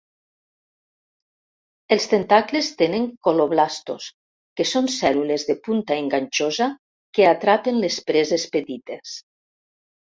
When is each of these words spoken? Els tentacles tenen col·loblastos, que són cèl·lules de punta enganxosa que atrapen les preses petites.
Els 1.95 2.07
tentacles 2.13 2.71
tenen 2.81 3.05
col·loblastos, 3.29 4.09
que 4.61 4.67
són 4.73 4.91
cèl·lules 4.97 5.49
de 5.53 5.59
punta 5.69 6.01
enganxosa 6.07 6.73
que 7.21 7.31
atrapen 7.37 7.83
les 7.87 8.03
preses 8.11 8.51
petites. 8.59 9.19